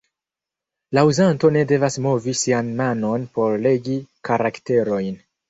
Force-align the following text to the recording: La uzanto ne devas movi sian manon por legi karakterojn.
La 0.97 1.03
uzanto 1.09 1.51
ne 1.57 1.63
devas 1.71 1.97
movi 2.07 2.33
sian 2.41 2.73
manon 2.81 3.29
por 3.37 3.55
legi 3.67 4.01
karakterojn. 4.33 5.23